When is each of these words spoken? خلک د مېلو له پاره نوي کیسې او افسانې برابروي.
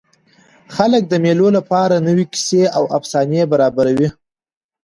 خلک 0.75 1.03
د 1.07 1.13
مېلو 1.23 1.47
له 1.55 1.61
پاره 1.69 1.97
نوي 2.07 2.25
کیسې 2.33 2.63
او 2.77 2.83
افسانې 2.97 3.41
برابروي. 3.51 4.09